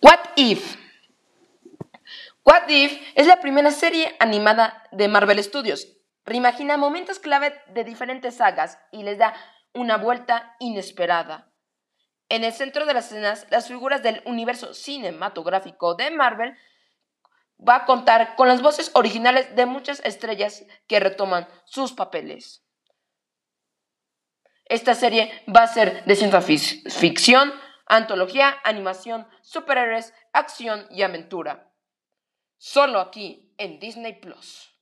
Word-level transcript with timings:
What 0.00 0.20
If? 0.36 0.76
What 2.44 2.68
If 2.68 3.00
es 3.14 3.26
la 3.26 3.40
primera 3.40 3.70
serie 3.72 4.14
animada 4.20 4.84
de 4.92 5.08
Marvel 5.08 5.42
Studios. 5.42 5.88
Reimagina 6.24 6.76
momentos 6.76 7.18
clave 7.18 7.54
de 7.74 7.84
diferentes 7.84 8.36
sagas 8.36 8.78
y 8.92 9.02
les 9.02 9.18
da 9.18 9.34
una 9.72 9.96
vuelta 9.96 10.54
inesperada. 10.60 11.50
En 12.28 12.44
el 12.44 12.52
centro 12.52 12.86
de 12.86 12.94
las 12.94 13.06
escenas, 13.06 13.46
las 13.50 13.66
figuras 13.66 14.02
del 14.02 14.22
universo 14.26 14.74
cinematográfico 14.74 15.94
de 15.94 16.10
Marvel 16.10 16.56
va 17.66 17.76
a 17.76 17.84
contar 17.86 18.36
con 18.36 18.46
las 18.46 18.62
voces 18.62 18.90
originales 18.94 19.56
de 19.56 19.66
muchas 19.66 20.00
estrellas 20.04 20.64
que 20.86 21.00
retoman 21.00 21.48
sus 21.64 21.92
papeles. 21.92 22.62
Esta 24.66 24.94
serie 24.94 25.32
va 25.48 25.62
a 25.62 25.68
ser 25.68 26.04
de 26.04 26.14
ciencia 26.14 26.42
ficción, 26.42 27.52
antología, 27.88 28.56
animación, 28.64 29.26
superhéroes, 29.42 30.14
acción 30.32 30.86
y 30.90 31.02
aventura. 31.02 31.72
Solo 32.58 33.00
aquí 33.00 33.54
en 33.58 33.80
Disney 33.80 34.20
Plus. 34.20 34.77